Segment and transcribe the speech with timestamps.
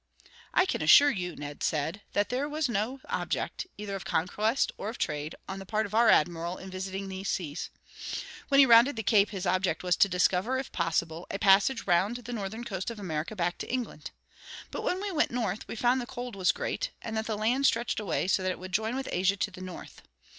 [0.51, 4.89] "I can assure you," Ned said, "that there was no object, either of conquest or
[4.89, 7.69] of trade, on the part of our admiral in visiting these seas.
[8.47, 12.15] When he rounded the Cape his object was to discover, if possible, a passage round
[12.17, 14.09] the northern coast of America back to England.
[14.71, 17.67] But when we went north we found the cold was great, and that the land
[17.67, 20.01] stretched away so that it would join with Asia to the north.